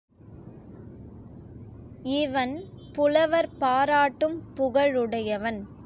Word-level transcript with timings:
இவன் 2.03 2.63
புலவர் 2.93 3.49
பாராட்டும் 3.57 4.43
புகழுடையவன். 4.57 5.59